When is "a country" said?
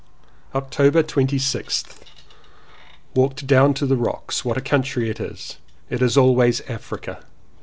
4.57-5.11